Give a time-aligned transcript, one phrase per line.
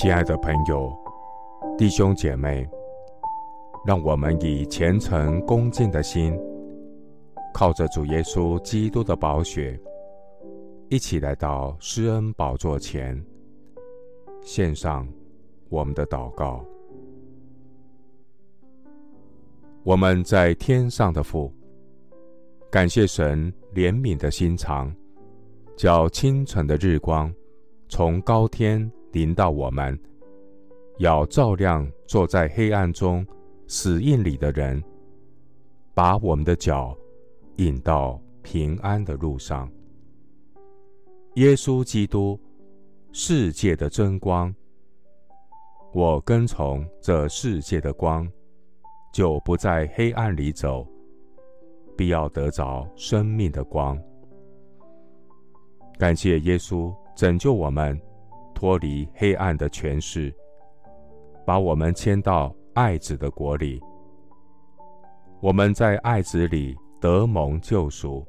[0.00, 0.90] 亲爱的朋友、
[1.76, 2.66] 弟兄姐妹，
[3.84, 6.34] 让我们以虔诚恭敬的心，
[7.52, 9.78] 靠着主耶稣基督的宝血，
[10.88, 13.22] 一起来到施恩宝座前，
[14.40, 15.06] 献上
[15.68, 16.64] 我们的祷告。
[19.82, 21.52] 我们在天上的父，
[22.70, 24.90] 感谢神怜悯的心肠，
[25.76, 27.30] 叫清晨的日光
[27.90, 29.98] 从高天临到我们，
[30.98, 33.26] 要照亮坐在黑暗中
[33.66, 34.82] 死印里的人，
[35.94, 36.96] 把我们的脚
[37.56, 39.70] 引到平安的路上。
[41.34, 42.38] 耶稣基督，
[43.12, 44.54] 世界的真光，
[45.92, 48.30] 我跟从这世界的光。
[49.12, 50.86] 就不在黑暗里走，
[51.96, 54.00] 必要得着生命的光。
[55.98, 58.00] 感谢耶稣拯救我们，
[58.60, 60.30] 脱离黑暗的权势，
[61.46, 63.80] 把我们迁到爱子的国里。
[65.40, 68.22] 我们在爱子里得蒙救赎，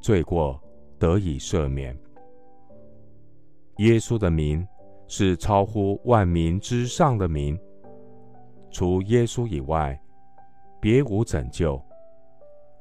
[0.00, 0.62] 罪过
[0.96, 1.92] 得以赦免。
[3.78, 4.64] 耶稣的名
[5.08, 7.58] 是超乎万民之上的名。
[8.70, 10.00] 除耶稣以外，
[10.80, 11.82] 别无拯救，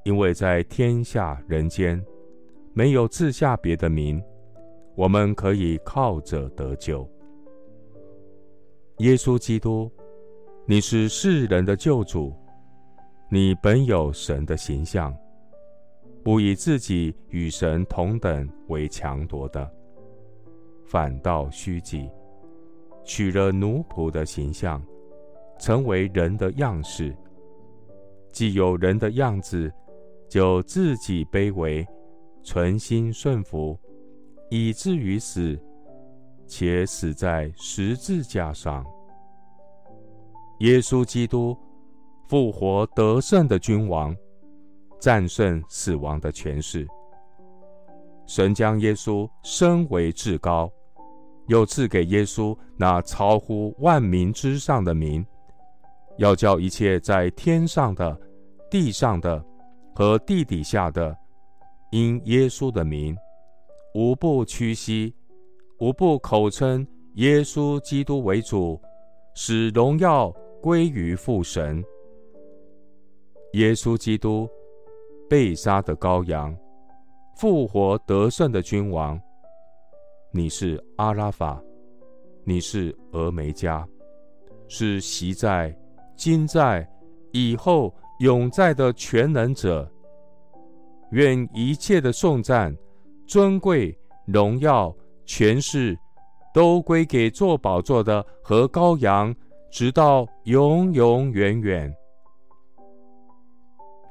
[0.04, 2.00] 因为在天下人间，
[2.72, 4.24] 没有赐下别的名，
[4.96, 7.08] 我们可以靠着得救。
[8.98, 9.92] 耶稣基督，
[10.66, 12.34] 你是世人的救主，
[13.30, 15.16] 你本有神的形象，
[16.24, 19.72] 不以自己与神同等为强夺的，
[20.86, 22.10] 反倒虚己，
[23.04, 24.82] 取了奴仆的形象。
[25.60, 27.16] 成为人的样式，
[28.32, 29.72] 既有人的样子，
[30.28, 31.88] 就自己卑微，
[32.42, 33.78] 存心顺服，
[34.54, 35.58] 以至于死，
[36.46, 38.86] 且死在十字架上。
[40.60, 41.58] 耶稣基督
[42.28, 44.14] 复活得胜的君王，
[45.00, 46.86] 战胜死亡的权势。
[48.28, 50.70] 神将耶稣升为至高，
[51.48, 55.26] 又赐给耶稣那超乎万民之上的名。
[56.18, 58.20] 要叫一切在天上的、
[58.70, 59.42] 地上的
[59.96, 61.18] 和地底下的，
[61.90, 63.16] 因耶稣的名，
[63.94, 65.14] 无不屈膝，
[65.80, 68.80] 无不口称耶稣基督为主，
[69.36, 71.84] 使荣耀归于父神。
[73.54, 74.50] 耶稣基督
[75.30, 76.56] 被杀的羔羊，
[77.36, 79.20] 复活得胜的君王，
[80.32, 81.62] 你是阿拉法，
[82.46, 83.86] 你是俄梅戛，
[84.70, 85.76] 是昔在。
[86.16, 86.88] 今在、
[87.32, 89.92] 以后永在的全能者，
[91.12, 92.78] 愿一切的颂赞、
[93.32, 94.94] 尊贵、荣耀、
[95.26, 95.98] 权势，
[96.54, 99.34] 都归给坐宝座的和羔羊，
[99.72, 101.96] 直到永永远远。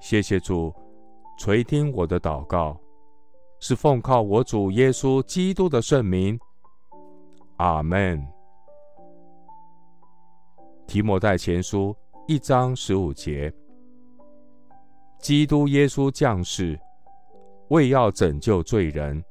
[0.01, 0.75] 谢谢主
[1.39, 2.81] 垂听我的祷告，
[3.59, 6.41] 是奉靠我主耶稣基督的圣名。
[7.59, 8.27] 阿门。
[10.87, 11.95] 提摩太前书
[12.27, 13.53] 一章十五节：
[15.19, 16.81] 基督耶稣降世，
[17.71, 19.23] 为要拯救罪人。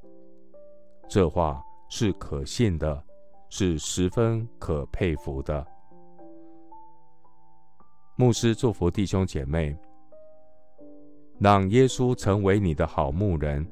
[1.07, 3.01] 这话是可信的，
[3.49, 5.65] 是十分可佩服的。
[8.15, 9.75] 牧师祝福弟兄姐妹，
[11.39, 13.65] 让耶稣成为你的好牧人，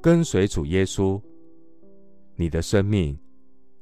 [0.00, 1.20] 跟随主耶稣，
[2.36, 3.18] 你的生命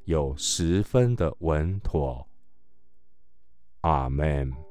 [0.04, 2.26] 有十分的稳妥。
[3.80, 4.69] 阿门。